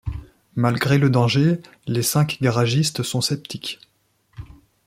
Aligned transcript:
Malgré 0.55 0.97
le 0.97 1.11
danger, 1.11 1.59
les 1.85 2.01
cinq 2.01 2.39
garagistes 2.41 3.03
sont 3.03 3.21
sceptiques. 3.21 3.79